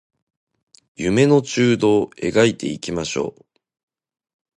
[0.95, 3.45] 夢の中道描いていきましょう